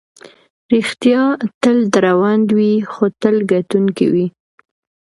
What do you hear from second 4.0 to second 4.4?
وي.